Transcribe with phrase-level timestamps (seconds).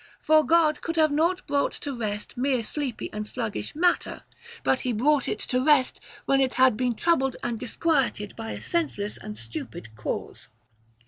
[0.19, 4.23] For God could not have brought to rest mere sleepy and sluggish matter,
[4.63, 8.49] but he brought it to rest when it had been troubled and dis quieted by
[8.53, 10.47] a senseless and stupid cause.